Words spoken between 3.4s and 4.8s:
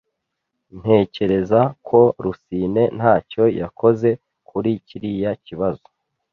yakoze kuri